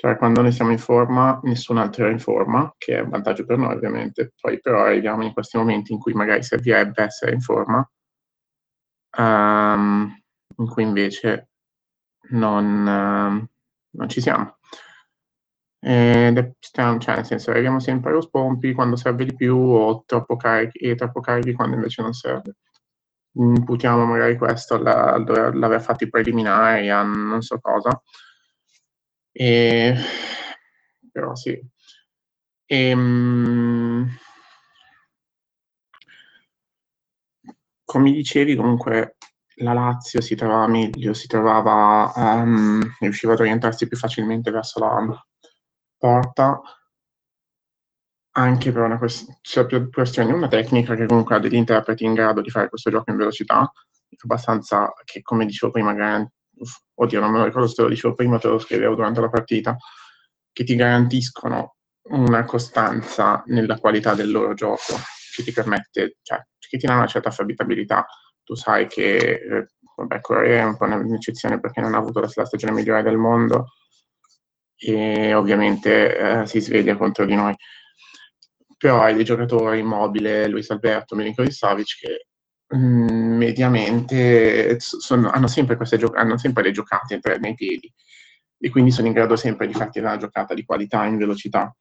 cioè 0.00 0.16
quando 0.16 0.42
noi 0.42 0.52
siamo 0.52 0.70
in 0.70 0.78
forma, 0.78 1.40
nessun 1.42 1.76
altro 1.76 2.06
è 2.06 2.10
in 2.12 2.20
forma, 2.20 2.72
che 2.78 2.98
è 2.98 3.00
un 3.00 3.08
vantaggio 3.08 3.44
per 3.44 3.58
noi 3.58 3.74
ovviamente. 3.74 4.32
Poi 4.40 4.60
però 4.60 4.84
arriviamo 4.84 5.24
in 5.24 5.32
questi 5.32 5.56
momenti 5.56 5.92
in 5.92 5.98
cui 5.98 6.12
magari 6.12 6.44
servirebbe 6.44 7.02
essere 7.02 7.32
in 7.32 7.40
forma, 7.40 7.84
um, 9.18 10.16
in 10.56 10.66
cui 10.68 10.82
invece 10.82 11.50
non, 12.30 12.64
uh, 12.86 13.48
non 13.90 14.08
ci 14.08 14.20
siamo. 14.20 14.58
Ed 15.80 16.56
cioè 16.58 17.14
nel 17.14 17.24
senso 17.24 17.50
arriviamo 17.50 17.78
sempre 17.78 18.10
allo 18.10 18.20
spompi 18.20 18.72
quando 18.72 18.96
serve 18.96 19.24
di 19.24 19.34
più 19.34 19.56
o 19.56 20.02
troppo 20.06 20.36
carichi, 20.36 20.78
e 20.78 20.94
troppo 20.96 21.20
carichi 21.20 21.52
quando 21.52 21.76
invece 21.76 22.02
non 22.02 22.12
serve. 22.12 22.56
Imputiamo 23.32 24.04
magari 24.04 24.36
questo 24.36 24.74
all'aver 24.74 25.80
fatto 25.80 26.04
i 26.04 26.08
preliminari 26.10 26.90
a 26.90 27.02
non 27.02 27.42
so 27.42 27.60
cosa 27.60 28.02
e, 29.40 29.94
però 31.12 31.34
sì. 31.36 31.50
E, 32.66 32.88
ehm, 32.90 34.08
come 37.88 38.12
dicevi, 38.12 38.54
comunque 38.54 39.16
la 39.60 39.72
Lazio 39.72 40.20
si 40.20 40.34
trovava 40.34 40.66
meglio, 40.66 41.14
si 41.14 41.26
trovava, 41.26 42.12
um, 42.14 42.82
riusciva 43.00 43.32
ad 43.32 43.40
orientarsi 43.40 43.88
più 43.88 43.96
facilmente 43.96 44.50
verso 44.50 44.78
la 44.78 45.24
porta, 45.96 46.60
anche 48.32 48.72
per 48.72 48.82
una 48.82 48.98
quest- 48.98 49.38
cioè 49.40 49.64
più 49.64 49.88
questione, 49.90 50.34
una 50.34 50.48
tecnica 50.48 50.94
che 50.94 51.06
comunque 51.06 51.36
ha 51.36 51.38
degli 51.38 51.54
interpreti 51.54 52.04
in 52.04 52.12
grado 52.12 52.42
di 52.42 52.50
fare 52.50 52.68
questo 52.68 52.90
gioco 52.90 53.10
in 53.10 53.16
velocità, 53.16 53.72
abbastanza, 54.22 54.92
che 55.04 55.22
come 55.22 55.46
dicevo 55.46 55.72
prima, 55.72 55.92
oddio 56.94 57.20
non 57.20 57.30
me 57.30 57.38
lo 57.38 57.44
ricordo 57.46 57.68
se 57.68 57.74
te 57.74 57.82
lo 57.82 57.88
dicevo 57.88 58.14
prima, 58.14 58.38
te 58.38 58.48
lo 58.48 58.58
scrivevo 58.58 58.96
durante 58.96 59.22
la 59.22 59.30
partita, 59.30 59.78
che 60.52 60.62
ti 60.62 60.74
garantiscono 60.74 61.76
una 62.10 62.44
costanza 62.44 63.42
nella 63.46 63.78
qualità 63.78 64.14
del 64.14 64.30
loro 64.30 64.52
gioco, 64.52 64.94
che 65.38 65.44
ti 65.44 65.52
permette, 65.52 66.16
cioè, 66.22 66.44
che 66.58 66.78
ti 66.78 66.86
dà 66.86 66.94
una 66.94 67.06
certa 67.06 67.28
affabilità. 67.28 68.06
Tu 68.42 68.54
sai 68.54 68.86
che, 68.86 69.16
eh, 69.16 69.68
vabbè, 69.96 70.20
Corea 70.20 70.62
è 70.62 70.64
un 70.66 70.76
po' 70.76 70.84
un'eccezione 70.84 71.60
perché 71.60 71.80
non 71.80 71.94
ha 71.94 71.98
avuto 71.98 72.20
la, 72.20 72.28
la 72.34 72.44
stagione 72.44 72.72
migliore 72.72 73.02
del 73.02 73.16
mondo 73.16 73.74
e 74.76 75.34
ovviamente 75.34 76.16
eh, 76.42 76.46
si 76.46 76.60
sveglia 76.60 76.96
contro 76.96 77.24
di 77.24 77.34
noi. 77.34 77.54
Però 78.76 79.00
hai 79.02 79.14
dei 79.14 79.24
giocatori 79.24 79.80
immobile, 79.80 80.48
Luis 80.48 80.70
Alberto, 80.70 81.16
Milinkovic 81.16 81.52
Savic, 81.52 81.98
che 82.00 82.28
Mhmm, 82.70 83.36
mediamente 83.38 84.78
sono, 84.78 85.30
hanno, 85.30 85.46
sempre 85.46 85.78
gio- 85.96 86.12
hanno 86.14 86.36
sempre 86.36 86.64
le 86.64 86.70
giocate 86.70 87.18
nei 87.40 87.54
piedi 87.54 87.90
e 88.58 88.68
quindi 88.70 88.90
sono 88.90 89.06
in 89.06 89.14
grado 89.14 89.36
sempre 89.36 89.66
di 89.66 89.72
farti 89.72 90.00
una 90.00 90.18
giocata 90.18 90.52
di 90.52 90.64
qualità 90.64 91.04
in 91.06 91.16
velocità. 91.16 91.74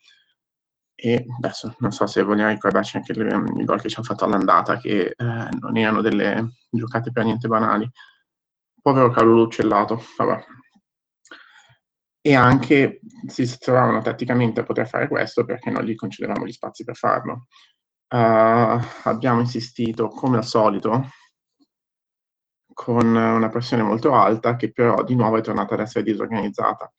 E 1.00 1.28
adesso 1.38 1.76
non 1.78 1.92
so 1.92 2.08
se 2.08 2.24
vogliamo 2.24 2.50
ricordarci 2.50 2.98
anche 2.98 3.14
le, 3.14 3.36
i 3.58 3.64
gol 3.66 3.80
che 3.80 3.88
ci 3.88 3.98
hanno 3.98 4.06
fatto 4.06 4.26
all'andata, 4.26 4.78
che 4.78 5.14
eh, 5.16 5.50
non 5.60 5.78
erano 5.78 6.02
delle 6.02 6.56
giocate 6.72 7.12
per 7.12 7.24
niente 7.24 7.48
banali. 7.48 7.88
Povero 8.82 9.12
Carlo 9.12 9.44
Uccellato, 9.44 10.02
vabbè. 10.18 10.44
E 12.20 12.36
anche 12.36 13.00
si 13.28 13.58
trovavano 13.60 14.02
tatticamente 14.02 14.62
a 14.62 14.64
poter 14.64 14.88
fare 14.88 15.08
questo 15.08 15.46
perché 15.46 15.70
non 15.70 15.84
gli 15.84 15.94
concedevamo 15.94 16.48
gli 16.48 16.52
spazi 16.52 16.84
per 16.84 16.96
farlo. 16.96 17.46
Uh, 18.10 18.82
abbiamo 19.04 19.42
insistito 19.42 20.08
come 20.08 20.38
al 20.38 20.46
solito 20.46 21.10
con 22.74 23.06
una 23.06 23.50
pressione 23.50 23.84
molto 23.84 24.14
alta 24.14 24.56
che 24.56 24.72
però 24.72 25.04
di 25.04 25.16
nuovo 25.16 25.38
è 25.38 25.42
tornata 25.42 25.76
ad 25.76 25.82
essere 25.82 26.04
disorganizzata. 26.04 26.92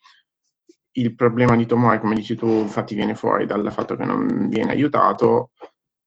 Il 0.92 1.14
problema 1.14 1.54
di 1.56 1.66
Tomori, 1.66 2.00
come 2.00 2.14
dici 2.14 2.34
tu, 2.34 2.46
infatti 2.46 2.94
viene 2.94 3.14
fuori 3.14 3.46
dal 3.46 3.70
fatto 3.72 3.94
che 3.94 4.04
non 4.04 4.48
viene 4.48 4.72
aiutato 4.72 5.50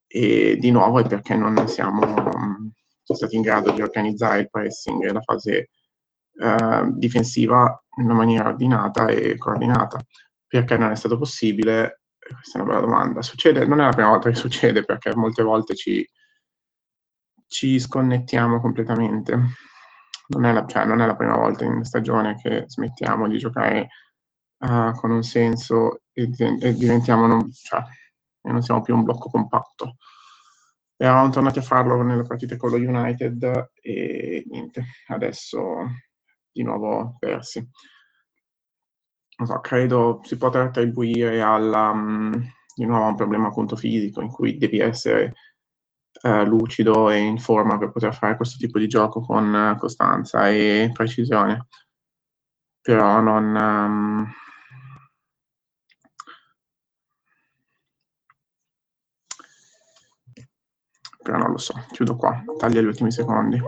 e 0.07 0.57
di 0.59 0.71
nuovo 0.71 0.99
è 0.99 1.07
perché 1.07 1.35
non 1.35 1.67
siamo 1.67 2.01
um, 2.01 2.71
stati 3.03 3.35
in 3.35 3.41
grado 3.41 3.71
di 3.71 3.81
organizzare 3.81 4.41
il 4.41 4.49
pressing 4.49 5.03
e 5.03 5.13
la 5.13 5.21
fase 5.21 5.69
uh, 6.33 6.91
difensiva 6.97 7.81
in 7.97 8.05
una 8.05 8.15
maniera 8.15 8.49
ordinata 8.49 9.07
e 9.07 9.37
coordinata. 9.37 9.99
Perché 10.47 10.77
non 10.77 10.91
è 10.91 10.95
stato 10.95 11.17
possibile 11.17 12.01
questa 12.33 12.59
è 12.59 12.61
una 12.61 12.73
bella 12.73 12.85
domanda. 12.85 13.21
Succede, 13.21 13.65
non 13.65 13.79
è 13.81 13.85
la 13.85 13.91
prima 13.91 14.09
volta 14.09 14.29
che 14.29 14.35
succede 14.35 14.83
perché 14.83 15.15
molte 15.15 15.43
volte 15.43 15.75
ci, 15.75 16.07
ci 17.47 17.79
sconnettiamo 17.79 18.59
completamente. 18.61 19.39
Non 20.27 20.45
è, 20.45 20.53
la, 20.53 20.65
cioè, 20.65 20.85
non 20.85 21.01
è, 21.01 21.05
la, 21.05 21.15
prima 21.15 21.35
volta 21.35 21.65
in 21.65 21.83
stagione 21.83 22.35
che 22.35 22.63
smettiamo 22.67 23.27
di 23.27 23.37
giocare 23.37 23.89
uh, 24.61 24.93
con 24.93 25.11
un 25.11 25.23
senso 25.23 26.01
e, 26.13 26.29
e 26.59 26.73
diventiamo, 26.73 27.27
non, 27.27 27.51
cioè, 27.51 27.83
non 28.43 28.61
siamo 28.61 28.81
più 28.81 28.95
un 28.95 29.03
blocco 29.03 29.29
compatto. 29.29 29.97
Eravamo 30.97 31.31
tornati 31.31 31.59
a 31.59 31.63
farlo 31.63 32.01
nelle 32.03 32.23
partite 32.23 32.57
con 32.57 32.69
lo 32.69 32.77
United 32.77 33.71
e 33.81 34.43
niente, 34.47 34.85
adesso 35.07 35.87
di 36.51 36.63
nuovo 36.63 37.15
persi 37.19 37.67
non 39.41 39.47
so, 39.47 39.59
credo 39.59 40.21
si 40.23 40.37
potrà 40.37 40.63
attribuire 40.63 41.41
alla, 41.41 41.89
um, 41.89 42.31
di 42.75 42.85
nuovo 42.85 43.05
a 43.05 43.07
un 43.07 43.15
problema 43.15 43.47
appunto 43.47 43.75
fisico 43.75 44.21
in 44.21 44.29
cui 44.29 44.57
devi 44.57 44.79
essere 44.79 45.33
uh, 46.21 46.43
lucido 46.43 47.09
e 47.09 47.17
in 47.17 47.39
forma 47.39 47.77
per 47.79 47.91
poter 47.91 48.13
fare 48.13 48.35
questo 48.35 48.57
tipo 48.59 48.77
di 48.77 48.87
gioco 48.87 49.21
con 49.21 49.51
uh, 49.51 49.77
costanza 49.79 50.47
e 50.49 50.91
precisione. 50.93 51.67
Però 52.81 53.19
non... 53.19 53.55
Um, 53.55 54.31
però 61.21 61.37
non 61.37 61.51
lo 61.51 61.57
so, 61.57 61.73
chiudo 61.91 62.15
qua, 62.15 62.43
taglia 62.57 62.81
gli 62.81 62.85
ultimi 62.85 63.11
secondi. 63.11 63.59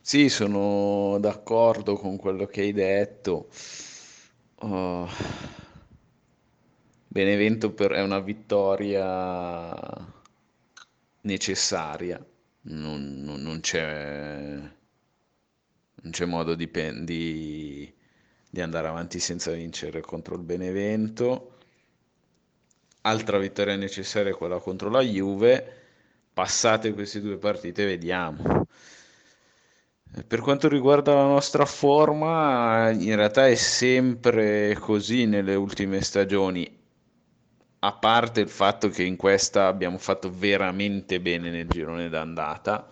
Sì, 0.00 0.28
sono 0.30 1.18
d'accordo 1.18 1.96
con 1.96 2.16
quello 2.16 2.46
che 2.46 2.60
hai 2.62 2.72
detto. 2.72 3.48
Oh, 4.60 5.06
Benevento 7.08 7.72
per- 7.72 7.92
è 7.92 8.02
una 8.02 8.20
vittoria 8.20 9.74
necessaria, 11.22 12.24
non, 12.62 13.20
non- 13.22 13.42
non 13.42 13.60
c'è, 13.60 14.58
non 16.02 16.12
c'è 16.12 16.24
modo 16.26 16.54
di, 16.54 16.70
di- 17.04 17.92
di 18.50 18.60
andare 18.60 18.88
avanti 18.88 19.18
senza 19.20 19.52
vincere 19.52 20.00
contro 20.00 20.34
il 20.36 20.42
Benevento. 20.42 21.55
Altra 23.06 23.38
vittoria 23.38 23.76
necessaria 23.76 24.32
è 24.32 24.34
quella 24.34 24.58
contro 24.58 24.90
la 24.90 25.00
Juve. 25.00 25.84
Passate 26.32 26.92
queste 26.92 27.20
due 27.20 27.38
partite, 27.38 27.84
vediamo. 27.84 28.66
Per 30.26 30.40
quanto 30.40 30.66
riguarda 30.68 31.14
la 31.14 31.22
nostra 31.22 31.66
forma, 31.66 32.90
in 32.90 33.14
realtà 33.14 33.46
è 33.46 33.54
sempre 33.54 34.74
così 34.80 35.26
nelle 35.26 35.54
ultime 35.54 36.00
stagioni, 36.00 36.68
a 37.78 37.92
parte 37.92 38.40
il 38.40 38.48
fatto 38.48 38.88
che 38.88 39.04
in 39.04 39.14
questa 39.16 39.68
abbiamo 39.68 39.98
fatto 39.98 40.28
veramente 40.28 41.20
bene 41.20 41.50
nel 41.50 41.68
girone 41.68 42.08
d'andata 42.08 42.90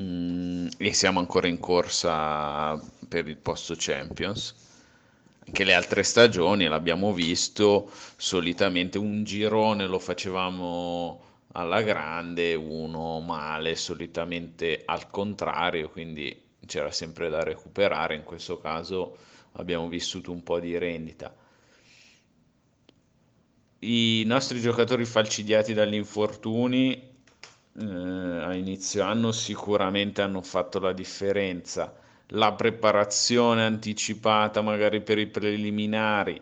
mm, 0.00 0.66
e 0.78 0.92
siamo 0.94 1.20
ancora 1.20 1.46
in 1.46 1.60
corsa 1.60 2.76
per 3.06 3.28
il 3.28 3.36
posto 3.36 3.74
Champions. 3.76 4.67
Anche 5.48 5.64
le 5.64 5.74
altre 5.74 6.02
stagioni 6.04 6.66
l'abbiamo 6.66 7.12
visto, 7.12 7.90
solitamente 8.16 8.98
un 8.98 9.24
girone 9.24 9.86
lo 9.86 9.98
facevamo 9.98 11.22
alla 11.52 11.80
grande, 11.82 12.54
uno 12.54 13.18
male, 13.20 13.74
solitamente 13.74 14.82
al 14.84 15.10
contrario, 15.10 15.88
quindi 15.88 16.38
c'era 16.66 16.90
sempre 16.92 17.30
da 17.30 17.42
recuperare, 17.42 18.14
in 18.14 18.24
questo 18.24 18.58
caso 18.58 19.16
abbiamo 19.52 19.88
vissuto 19.88 20.30
un 20.32 20.42
po' 20.42 20.60
di 20.60 20.76
rendita. 20.78 21.34
I 23.80 24.22
nostri 24.26 24.60
giocatori 24.60 25.04
falcidiati 25.04 25.72
dagli 25.72 25.94
infortuni 25.94 26.92
eh, 27.80 27.84
a 27.84 28.54
inizio 28.54 29.02
anno 29.02 29.32
sicuramente 29.32 30.20
hanno 30.22 30.42
fatto 30.42 30.78
la 30.78 30.92
differenza. 30.92 31.94
La 32.32 32.52
preparazione 32.52 33.64
anticipata 33.64 34.60
magari 34.60 35.02
per 35.02 35.18
i 35.18 35.26
preliminari 35.26 36.40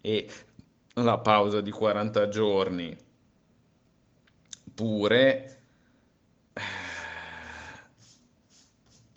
e 0.00 0.28
la 0.94 1.18
pausa 1.18 1.60
di 1.60 1.70
40 1.70 2.28
giorni. 2.28 2.96
Pure 4.74 5.62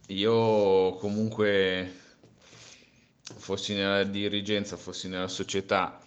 io 0.07 0.93
comunque 0.95 1.91
fossi 3.21 3.73
nella 3.73 4.03
dirigenza, 4.03 4.75
fossi 4.77 5.07
nella 5.07 5.29
società, 5.29 5.99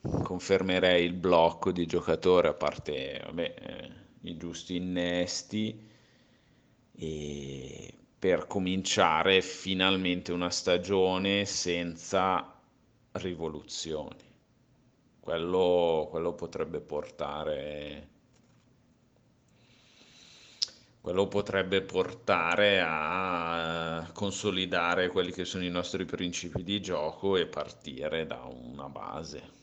confermerei 0.00 1.04
il 1.04 1.14
blocco 1.14 1.72
di 1.72 1.86
giocatore 1.86 2.48
a 2.48 2.54
parte 2.54 3.20
vabbè, 3.24 3.54
eh, 3.58 3.90
i 4.22 4.36
giusti 4.36 4.76
innesti 4.76 5.88
e 6.96 7.94
per 8.20 8.46
cominciare 8.46 9.40
finalmente 9.40 10.30
una 10.30 10.50
stagione 10.50 11.46
senza 11.46 12.54
rivoluzioni. 13.12 14.28
Quello, 15.18 16.06
quello 16.10 16.34
potrebbe 16.34 16.80
portare 16.80 18.08
quello 21.00 21.28
potrebbe 21.28 21.80
portare 21.80 22.84
a 22.84 24.06
consolidare 24.12 25.08
quelli 25.08 25.32
che 25.32 25.46
sono 25.46 25.64
i 25.64 25.70
nostri 25.70 26.04
principi 26.04 26.62
di 26.62 26.78
gioco 26.82 27.38
e 27.38 27.46
partire 27.46 28.26
da 28.26 28.42
una 28.44 28.86
base. 28.90 29.58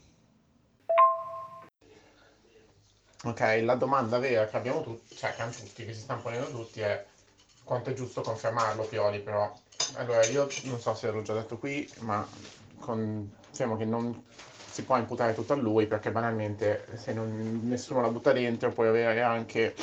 Ok, 3.23 3.61
la 3.63 3.75
domanda 3.75 4.17
vera 4.17 4.47
che 4.47 4.57
abbiamo 4.57 4.81
tutti, 4.81 5.15
cioè 5.15 5.35
che 5.35 5.41
hanno 5.43 5.51
tutti, 5.51 5.85
che 5.85 5.93
si 5.93 6.01
stanno 6.01 6.21
ponendo 6.21 6.49
tutti 6.49 6.81
è 6.81 7.05
quanto 7.67 7.89
è 7.89 7.93
giusto 7.93 8.21
confermarlo 8.21 8.85
Pioli 8.85 9.19
però. 9.19 9.53
Allora 9.95 10.23
io 10.25 10.47
non 10.63 10.79
so 10.79 10.95
se 10.95 11.11
l'ho 11.11 11.21
già 11.21 11.33
detto 11.33 11.57
qui, 11.57 11.87
ma 11.99 12.25
confermo 12.79 13.75
che 13.75 13.83
non 13.83 14.23
si 14.69 14.83
può 14.83 14.95
imputare 14.97 15.33
tutto 15.33 15.51
a 15.51 15.57
lui 15.57 15.85
perché 15.85 16.09
banalmente 16.11 16.85
se 16.93 17.11
non, 17.11 17.59
nessuno 17.63 17.99
la 17.99 18.09
butta 18.09 18.31
dentro 18.31 18.71
puoi 18.71 18.87
avere 18.87 19.21
anche 19.21 19.75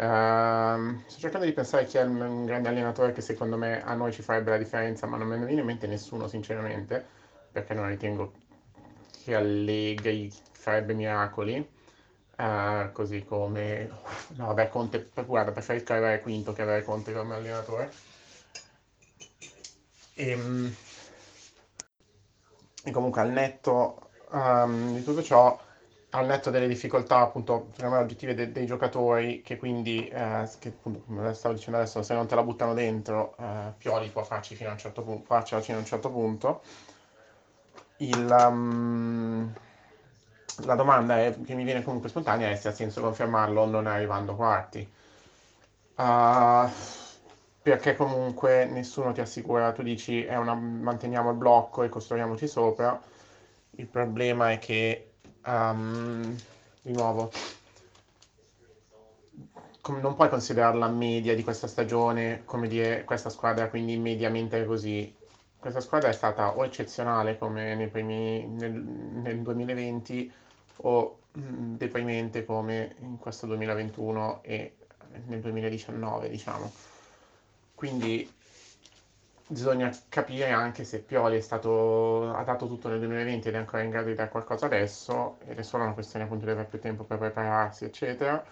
Uh, 0.00 0.98
sto 1.08 1.20
cercando 1.20 1.44
di 1.44 1.52
pensare 1.52 1.84
chi 1.84 1.98
è 1.98 2.02
un 2.02 2.46
grande 2.46 2.70
allenatore 2.70 3.12
che 3.12 3.20
secondo 3.20 3.58
me 3.58 3.84
a 3.84 3.92
noi 3.92 4.12
ci 4.12 4.22
farebbe 4.22 4.48
la 4.48 4.56
differenza, 4.56 5.06
ma 5.06 5.18
non 5.18 5.28
me 5.28 5.36
ne 5.36 5.44
viene 5.44 5.60
in 5.60 5.66
mente 5.66 5.86
nessuno, 5.86 6.26
sinceramente, 6.26 7.04
perché 7.52 7.74
non 7.74 7.86
ritengo 7.86 8.32
che 9.22 9.34
Allegri 9.34 10.32
farebbe 10.52 10.94
miracoli. 10.94 11.68
Uh, 12.40 12.90
così 12.92 13.22
come 13.24 13.90
no, 14.36 14.46
vabbè, 14.46 14.70
Conte, 14.70 15.10
guarda, 15.26 15.52
preferisco 15.52 15.92
avere 15.92 16.22
Quinto 16.22 16.54
che 16.54 16.62
avere 16.62 16.82
Conte 16.82 17.12
come 17.12 17.34
allenatore. 17.34 17.92
E, 20.14 20.30
ehm, 20.30 20.74
e 22.84 22.90
comunque 22.90 23.20
al 23.20 23.30
netto 23.30 24.10
um, 24.30 24.94
di 24.94 25.02
tutto 25.04 25.22
ciò 25.22 25.58
al 26.12 26.26
netto 26.26 26.50
delle 26.50 26.66
difficoltà 26.66 27.18
appunto 27.18 27.70
oggettive 27.82 28.34
de- 28.34 28.50
dei 28.52 28.66
giocatori 28.66 29.42
che 29.42 29.56
quindi 29.58 30.08
eh, 30.08 30.48
che 30.58 30.68
appunto 30.68 31.02
come 31.06 31.32
stavo 31.34 31.54
dicendo 31.54 31.78
adesso 31.78 32.02
se 32.02 32.14
non 32.14 32.26
te 32.26 32.34
la 32.34 32.42
buttano 32.42 32.74
dentro 32.74 33.36
eh, 33.38 33.72
Pioli 33.78 34.08
può 34.08 34.24
farci 34.24 34.56
fino 34.56 34.70
a 34.70 34.72
un 34.72 34.78
certo 34.78 35.02
punto 35.02 35.24
farcela 35.26 35.60
fino 35.60 35.76
a 35.76 35.80
un 35.80 35.86
certo 35.86 36.10
punto 36.10 36.62
il, 37.98 38.28
um, 38.48 39.52
la 40.64 40.74
domanda 40.74 41.18
è, 41.18 41.36
che 41.44 41.54
mi 41.54 41.64
viene 41.64 41.82
comunque 41.82 42.08
spontanea 42.08 42.50
è 42.50 42.56
se 42.56 42.68
ha 42.68 42.72
senso 42.72 43.00
confermarlo 43.00 43.66
non 43.66 43.86
arrivando 43.86 44.34
quarti 44.34 44.88
uh, 45.96 46.68
perché 47.62 47.96
comunque 47.96 48.66
nessuno 48.66 49.12
ti 49.12 49.20
assicura 49.20 49.72
tu 49.72 49.82
dici 49.82 50.26
una, 50.28 50.54
manteniamo 50.54 51.30
il 51.30 51.36
blocco 51.36 51.82
e 51.82 51.88
costruiamoci 51.88 52.46
sopra 52.46 53.00
il 53.76 53.86
problema 53.86 54.50
è 54.50 54.58
che 54.58 55.12
um, 55.46 56.36
di 56.82 56.92
nuovo, 56.92 57.30
non 60.00 60.14
puoi 60.14 60.28
considerarla 60.28 60.88
media 60.88 61.34
di 61.34 61.42
questa 61.42 61.66
stagione, 61.66 62.42
come 62.44 62.68
dire 62.68 63.04
questa 63.04 63.30
squadra 63.30 63.68
quindi 63.68 63.96
mediamente 63.96 64.64
così. 64.64 65.16
Questa 65.58 65.80
squadra 65.80 66.08
è 66.08 66.12
stata 66.12 66.56
o 66.56 66.64
eccezionale 66.64 67.36
come 67.36 67.88
primi, 67.92 68.46
nel, 68.46 68.72
nel 68.72 69.40
2020 69.40 70.32
o 70.82 71.18
mh, 71.32 71.74
deprimente 71.76 72.44
come 72.44 72.94
in 73.00 73.18
questo 73.18 73.46
2021 73.46 74.42
e 74.42 74.76
nel 75.26 75.40
2019, 75.40 76.28
diciamo. 76.28 76.72
Quindi 77.74 78.30
bisogna 79.46 79.90
capire 80.08 80.50
anche 80.50 80.84
se 80.84 81.00
Pioli 81.00 81.42
stato, 81.42 82.32
ha 82.32 82.44
dato 82.44 82.68
tutto 82.68 82.88
nel 82.88 83.00
2020 83.00 83.48
ed 83.48 83.54
è 83.54 83.58
ancora 83.58 83.82
in 83.82 83.90
grado 83.90 84.08
di 84.08 84.14
dare 84.14 84.28
qualcosa 84.30 84.66
adesso, 84.66 85.38
ed 85.46 85.58
è 85.58 85.62
solo 85.62 85.84
una 85.84 85.92
questione 85.92 86.24
appunto 86.24 86.44
di 86.44 86.52
avere 86.52 86.68
più 86.68 86.78
tempo 86.78 87.02
per 87.04 87.18
prepararsi, 87.18 87.84
eccetera, 87.84 88.44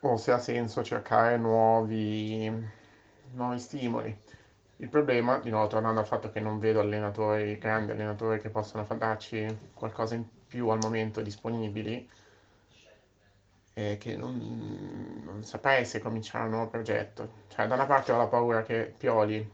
o 0.00 0.16
se 0.16 0.32
ha 0.32 0.38
senso 0.38 0.82
cercare 0.82 1.36
nuovi, 1.36 2.50
nuovi 3.32 3.58
stimoli. 3.58 4.16
Il 4.78 4.88
problema, 4.90 5.38
di 5.38 5.48
nuovo 5.48 5.68
tornando 5.68 6.00
al 6.00 6.06
fatto 6.06 6.30
che 6.30 6.38
non 6.40 6.58
vedo 6.58 6.80
allenatori, 6.80 7.56
grandi 7.56 7.92
allenatori 7.92 8.40
che 8.40 8.50
possano 8.50 8.86
darci 8.98 9.70
qualcosa 9.72 10.14
in 10.14 10.24
più 10.46 10.68
al 10.68 10.78
momento 10.82 11.22
disponibili, 11.22 12.06
eh, 13.72 13.96
che 13.98 14.16
non, 14.16 15.22
non, 15.24 15.42
saprei 15.44 15.86
se 15.86 15.98
cominciare 15.98 16.44
un 16.44 16.50
nuovo 16.50 16.68
progetto. 16.68 17.44
Cioè, 17.48 17.66
da 17.66 17.74
una 17.74 17.86
parte 17.86 18.12
ho 18.12 18.18
la 18.18 18.26
paura 18.26 18.62
che 18.62 18.94
Pioli, 18.96 19.50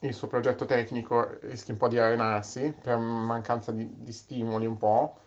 il 0.00 0.14
suo 0.14 0.26
progetto 0.28 0.66
tecnico, 0.66 1.38
rischi 1.40 1.70
un 1.70 1.78
po' 1.78 1.88
di 1.88 1.98
arenarsi 1.98 2.74
per 2.78 2.98
mancanza 2.98 3.72
di, 3.72 3.88
di 4.02 4.12
stimoli 4.12 4.66
un 4.66 4.76
po', 4.76 5.18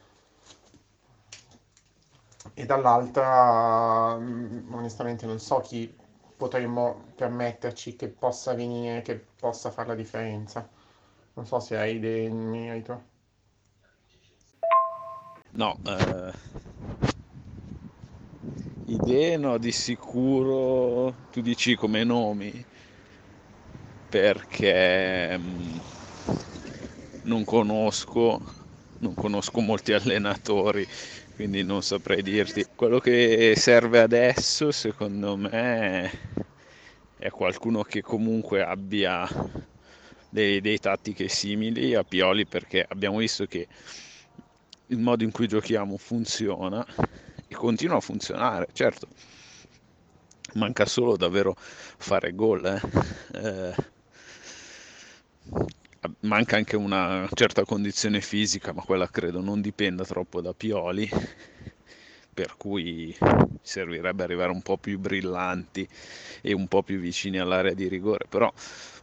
e 2.53 2.65
dall'altra, 2.65 4.17
mm, 4.17 4.73
onestamente, 4.73 5.25
non 5.25 5.39
so 5.39 5.59
chi 5.59 5.95
potremmo 6.39 7.11
permetterci 7.15 7.97
che 7.97 8.07
possa 8.07 8.53
venire, 8.53 9.01
che 9.01 9.19
possa 9.37 9.71
fare 9.71 9.89
la 9.89 9.95
differenza. 9.95 10.65
Non 11.33 11.45
so 11.45 11.59
se 11.59 11.75
hai 11.75 11.97
idee 11.97 12.27
in 12.27 12.37
merito. 12.37 13.03
No, 15.51 15.77
eh, 15.83 16.33
idee 18.85 19.35
no, 19.35 19.57
di 19.57 19.73
sicuro 19.73 21.13
tu 21.29 21.41
dici 21.41 21.75
come 21.75 22.05
nomi 22.05 22.65
perché 24.07 25.37
mm, 25.37 25.77
non 27.23 27.43
conosco, 27.43 28.39
non 28.99 29.13
conosco 29.13 29.59
molti 29.59 29.91
allenatori, 29.91 30.87
quindi 31.39 31.63
non 31.63 31.81
saprei 31.81 32.21
dirti. 32.21 32.65
Quello 32.75 32.99
che 32.99 33.53
serve 33.55 34.01
adesso, 34.01 34.71
secondo 34.71 35.37
me, 35.37 36.11
è 37.17 37.29
qualcuno 37.29 37.81
che 37.83 38.01
comunque 38.01 38.61
abbia 38.61 39.25
delle 40.29 40.55
idee 40.55 40.79
tattiche 40.79 41.29
simili 41.29 41.95
a 41.95 42.03
Pioli, 42.03 42.45
perché 42.45 42.85
abbiamo 42.85 43.19
visto 43.19 43.45
che 43.45 43.69
il 44.87 44.97
modo 44.97 45.23
in 45.23 45.31
cui 45.31 45.47
giochiamo 45.47 45.95
funziona 45.95 46.85
e 47.47 47.55
continua 47.55 47.95
a 47.95 48.01
funzionare, 48.01 48.67
certo. 48.73 49.07
Manca 50.55 50.85
solo 50.85 51.15
davvero 51.15 51.55
fare 51.55 52.33
gol. 52.33 52.65
Eh. 52.65 53.39
Eh, 53.39 53.75
manca 56.21 56.55
anche 56.57 56.75
una 56.75 57.27
certa 57.33 57.63
condizione 57.65 58.21
fisica, 58.21 58.73
ma 58.73 58.81
quella 58.83 59.07
credo 59.09 59.41
non 59.41 59.61
dipenda 59.61 60.03
troppo 60.05 60.41
da 60.41 60.53
Pioli, 60.53 61.09
per 62.33 62.55
cui 62.57 63.15
servirebbe 63.61 64.23
arrivare 64.23 64.51
un 64.51 64.61
po' 64.61 64.77
più 64.77 64.97
brillanti 64.99 65.87
e 66.41 66.53
un 66.53 66.67
po' 66.67 66.83
più 66.83 66.99
vicini 66.99 67.37
all'area 67.39 67.73
di 67.73 67.87
rigore, 67.87 68.25
però 68.29 68.51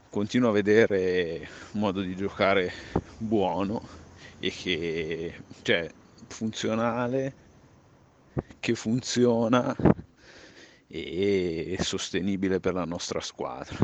continuo 0.08 0.48
a 0.50 0.52
vedere 0.52 1.48
un 1.72 1.80
modo 1.80 2.00
di 2.00 2.16
giocare 2.16 2.72
buono 3.16 3.80
e 4.38 4.50
che 4.50 5.36
cioè 5.62 5.88
funzionale 6.28 7.36
che 8.60 8.74
funziona 8.74 9.74
e 10.88 11.76
sostenibile 11.80 12.60
per 12.60 12.74
la 12.74 12.84
nostra 12.84 13.20
squadra. 13.20 13.76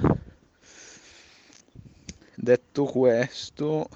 Detto 2.45 2.87
questo, 2.87 3.89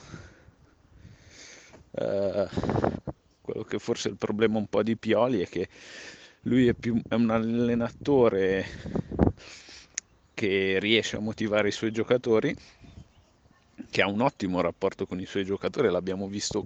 eh, 1.93 2.49
quello 3.41 3.63
che 3.65 3.79
forse 3.79 4.09
è 4.09 4.13
il 4.13 4.19
problema 4.19 4.59
un 4.59 4.67
po' 4.69 4.83
di 4.83 4.97
Pioli 4.97 5.41
è 5.41 5.49
che 5.49 5.69
lui 6.43 6.69
è, 6.69 6.75
più, 6.75 7.01
è 7.09 7.15
un 7.15 7.31
allenatore 7.31 8.65
che 10.35 10.79
riesce 10.79 11.17
a 11.17 11.21
motivare 11.21 11.69
i 11.69 11.73
suoi 11.73 11.91
giocatori, 11.91 12.55
che 13.91 14.03
ha 14.03 14.07
un 14.09 14.21
ottimo 14.21 14.61
rapporto 14.61 15.07
con 15.07 15.21
i 15.21 15.27
suoi 15.27 15.45
giocatori, 15.45 15.91
l'abbiamo 15.91 16.29
visto 16.29 16.65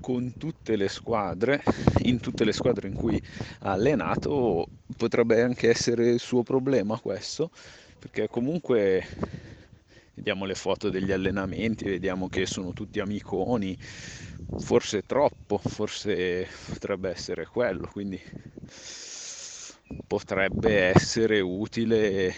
con 0.00 0.36
tutte 0.36 0.76
le 0.76 0.88
squadre, 0.88 1.62
in 2.04 2.20
tutte 2.20 2.44
le 2.44 2.52
squadre 2.52 2.88
in 2.88 2.94
cui 2.94 3.20
ha 3.60 3.72
allenato, 3.72 4.66
potrebbe 4.96 5.42
anche 5.42 5.68
essere 5.68 6.10
il 6.10 6.20
suo 6.20 6.42
problema 6.42 6.98
questo, 6.98 7.50
perché 7.98 8.28
comunque 8.28 9.06
vediamo 10.22 10.44
le 10.44 10.54
foto 10.54 10.88
degli 10.88 11.10
allenamenti, 11.10 11.84
vediamo 11.84 12.28
che 12.28 12.46
sono 12.46 12.72
tutti 12.72 13.00
amiconi, 13.00 13.76
forse 14.56 15.02
troppo, 15.02 15.58
forse 15.58 16.46
potrebbe 16.68 17.10
essere 17.10 17.44
quello, 17.44 17.88
quindi 17.90 18.20
potrebbe 20.06 20.84
essere 20.94 21.40
utile 21.40 22.36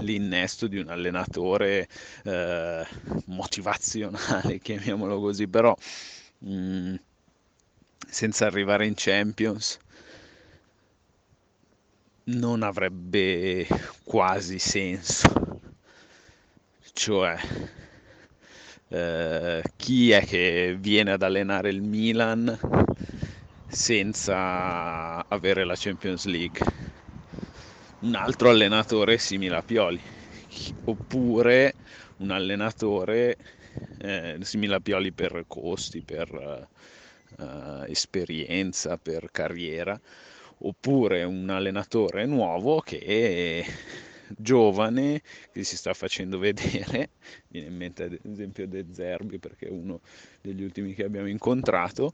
l'innesto 0.00 0.66
di 0.66 0.76
un 0.76 0.90
allenatore 0.90 1.88
eh, 2.24 2.86
motivazionale, 3.26 4.58
chiamiamolo 4.60 5.18
così, 5.18 5.48
però 5.48 5.74
mh, 6.40 6.52
mm, 6.54 6.94
senza 8.10 8.44
arrivare 8.44 8.84
in 8.84 8.92
Champions 8.94 9.78
non 12.24 12.62
avrebbe 12.62 13.66
quasi 14.04 14.58
senso. 14.58 15.51
Cioè, 16.94 17.36
eh, 18.88 19.62
chi 19.76 20.10
è 20.10 20.24
che 20.24 20.76
viene 20.78 21.12
ad 21.12 21.22
allenare 21.22 21.70
il 21.70 21.82
Milan 21.82 22.58
senza 23.66 25.26
avere 25.26 25.64
la 25.64 25.74
Champions 25.76 26.24
League? 26.26 26.60
Un 28.00 28.14
altro 28.16 28.50
allenatore 28.50 29.16
simile 29.18 29.56
a 29.56 29.62
Pioli, 29.62 30.00
oppure 30.84 31.76
un 32.18 32.30
allenatore 32.30 33.36
eh, 33.98 34.38
simile 34.40 34.74
a 34.76 34.80
Pioli 34.80 35.12
per 35.12 35.44
costi, 35.46 36.02
per 36.02 36.68
uh, 37.38 37.84
esperienza, 37.86 38.96
per 38.98 39.28
carriera, 39.30 39.98
oppure 40.58 41.22
un 41.22 41.48
allenatore 41.48 42.26
nuovo 42.26 42.80
che 42.80 43.64
giovane 44.38 45.22
che 45.52 45.64
si 45.64 45.76
sta 45.76 45.94
facendo 45.94 46.38
vedere, 46.38 47.10
viene 47.48 47.66
in 47.68 47.76
mente 47.76 48.04
ad 48.04 48.18
esempio 48.22 48.66
De 48.66 48.86
Zerbi 48.92 49.38
perché 49.38 49.66
è 49.66 49.70
uno 49.70 50.00
degli 50.40 50.62
ultimi 50.62 50.94
che 50.94 51.04
abbiamo 51.04 51.28
incontrato, 51.28 52.12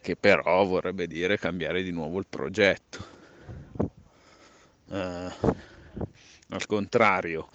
che 0.00 0.16
però 0.16 0.64
vorrebbe 0.64 1.06
dire 1.06 1.38
cambiare 1.38 1.82
di 1.82 1.90
nuovo 1.90 2.18
il 2.18 2.26
progetto. 2.28 3.20
Uh, 4.86 5.30
al 6.48 6.66
contrario, 6.66 7.48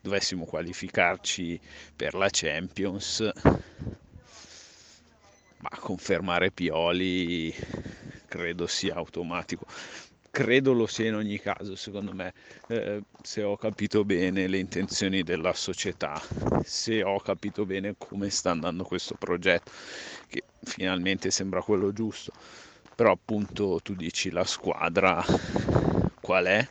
dovessimo 0.00 0.44
qualificarci 0.44 1.60
per 1.94 2.14
la 2.14 2.28
Champions, 2.30 3.30
ma 5.58 5.68
confermare 5.78 6.50
Pioli 6.50 7.54
credo 8.26 8.66
sia 8.66 8.94
automatico 8.94 9.66
credo 10.30 10.72
lo 10.72 10.86
sia 10.86 11.08
in 11.08 11.14
ogni 11.14 11.38
caso, 11.38 11.76
secondo 11.76 12.12
me, 12.12 12.32
eh, 12.68 13.02
se 13.22 13.42
ho 13.42 13.56
capito 13.56 14.04
bene 14.04 14.46
le 14.46 14.58
intenzioni 14.58 15.22
della 15.22 15.52
società, 15.54 16.20
se 16.64 17.02
ho 17.02 17.18
capito 17.20 17.66
bene 17.66 17.94
come 17.98 18.30
sta 18.30 18.50
andando 18.50 18.84
questo 18.84 19.14
progetto, 19.16 19.72
che 20.28 20.44
finalmente 20.62 21.30
sembra 21.30 21.62
quello 21.62 21.92
giusto. 21.92 22.32
Però 22.94 23.12
appunto 23.12 23.80
tu 23.82 23.94
dici 23.94 24.30
la 24.30 24.44
squadra 24.44 25.24
qual 26.20 26.44
è? 26.46 26.66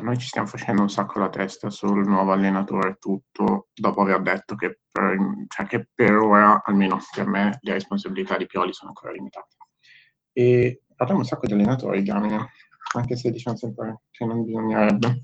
Noi 0.00 0.18
ci 0.18 0.26
stiamo 0.26 0.46
facendo 0.46 0.82
un 0.82 0.90
sacco 0.90 1.18
la 1.18 1.28
testa 1.28 1.70
sul 1.70 2.06
nuovo 2.06 2.32
allenatore 2.32 2.96
tutto, 2.98 3.68
dopo 3.74 4.02
aver 4.02 4.20
detto 4.22 4.54
che 4.54 4.80
per, 4.90 5.16
cioè 5.48 5.66
che 5.66 5.88
per 5.94 6.12
ora, 6.16 6.62
almeno 6.64 6.98
per 7.14 7.26
me, 7.26 7.58
le 7.60 7.72
responsabilità 7.72 8.36
di 8.36 8.46
Pioli 8.46 8.72
sono 8.72 8.90
ancora 8.90 9.12
limitate. 9.12 9.56
E 10.32 10.82
parliamo 10.94 11.20
un 11.20 11.26
sacco 11.26 11.46
di 11.46 11.52
allenatori, 11.52 12.02
Gamine, 12.02 12.52
anche 12.94 13.16
se 13.16 13.30
diciamo 13.30 13.56
sempre 13.56 14.02
che 14.10 14.24
non 14.24 14.44
bisognerebbe. 14.44 15.20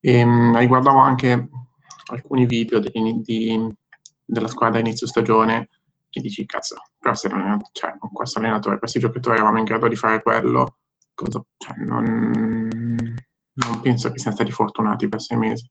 E, 0.00 0.22
um, 0.22 0.56
riguardavo 0.56 0.98
anche 0.98 1.48
alcuni 2.10 2.46
video 2.46 2.78
di, 2.78 2.90
di, 3.22 3.74
della 4.24 4.48
squadra 4.48 4.80
inizio 4.80 5.06
stagione 5.06 5.68
e 6.10 6.20
dici, 6.20 6.46
cazzo, 6.46 6.76
però 6.98 7.14
se 7.14 7.28
cioè, 7.72 7.96
con 7.98 8.10
questo 8.12 8.38
allenatore, 8.38 8.78
questi 8.78 8.98
giocatori 8.98 9.36
eravamo 9.36 9.58
in 9.58 9.64
grado 9.64 9.88
di 9.88 9.96
fare 9.96 10.22
quello, 10.22 10.78
cosa, 11.14 11.42
cioè, 11.58 11.76
non 11.78 13.26
non 13.66 13.80
penso 13.80 14.10
che 14.10 14.18
siano 14.18 14.36
stati 14.36 14.52
fortunati 14.52 15.08
per 15.08 15.20
sei 15.20 15.36
mesi. 15.36 15.70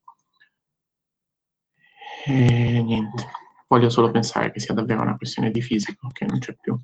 E 2.25 2.81
niente, 2.81 3.29
voglio 3.67 3.89
solo 3.89 4.11
pensare 4.11 4.51
che 4.51 4.59
sia 4.59 4.73
davvero 4.73 5.01
una 5.01 5.15
questione 5.15 5.51
di 5.51 5.61
fisico, 5.61 6.09
che 6.11 6.25
non 6.25 6.39
c'è 6.39 6.55
più. 6.55 6.77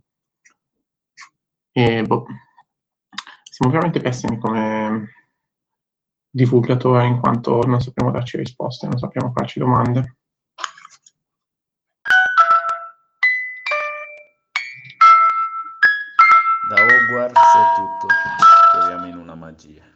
E 1.71 2.03
boh, 2.03 2.25
siamo 3.43 3.71
veramente 3.71 3.99
pessimi 3.99 4.37
come 4.37 5.15
divulgatore 6.29 7.05
in 7.05 7.19
quanto 7.19 7.61
non 7.63 7.81
sappiamo 7.81 8.11
darci 8.11 8.37
risposte, 8.37 8.87
non 8.87 8.97
sappiamo 8.97 9.31
farci 9.31 9.59
domande. 9.59 10.17
Da 16.69 16.81
Hogwarts 16.81 17.55
è 17.55 17.75
tutto, 17.75 18.07
troviamo 18.71 19.07
in 19.07 19.17
una 19.17 19.35
magia. 19.35 19.93